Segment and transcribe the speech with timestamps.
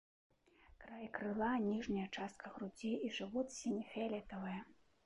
[0.83, 4.61] Край крыла, ніжняя частка грудзей і жывот сіне-фіялетавыя.